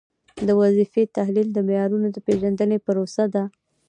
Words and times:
د 0.47 0.49
وظیفې 0.61 1.03
تحلیل 1.17 1.47
د 1.53 1.57
معیارونو 1.67 2.07
د 2.11 2.17
پیژندنې 2.27 2.77
پروسه 2.85 3.23
ده. 3.33 3.43